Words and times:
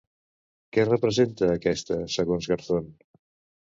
Què 0.77 0.85
representa 0.87 1.53
aquesta, 1.59 2.01
segons 2.19 2.53
Garzón? 2.55 2.95